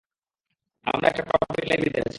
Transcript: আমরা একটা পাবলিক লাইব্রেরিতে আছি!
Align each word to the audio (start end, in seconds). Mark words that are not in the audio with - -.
আমরা 0.87 1.05
একটা 1.07 1.23
পাবলিক 1.29 1.65
লাইব্রেরিতে 1.69 1.99
আছি! 1.99 2.09